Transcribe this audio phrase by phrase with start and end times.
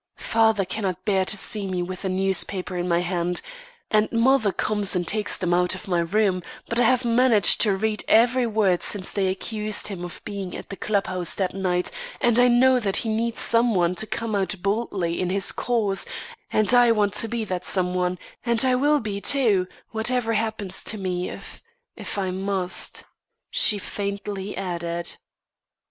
[0.17, 3.39] Father cannot bear to see me with a newspaper in my hand,
[3.91, 7.75] and mother comes and takes them out of my room; but I have managed to
[7.77, 11.91] read every word since they accused him of being at the club house that night,
[12.19, 16.07] and I know that he needs some one to come out boldly in his cause,
[16.49, 20.81] and I want to be that some one, and I will be, too, whatever happens
[20.85, 21.61] to me, if
[21.95, 23.03] if I must,"
[23.51, 25.15] she faintly added.